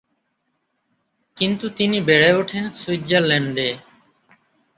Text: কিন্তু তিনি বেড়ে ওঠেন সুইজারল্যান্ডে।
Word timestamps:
কিন্তু 1.37 1.65
তিনি 1.77 1.97
বেড়ে 2.07 2.29
ওঠেন 2.33 2.63
সুইজারল্যান্ডে। 2.73 3.69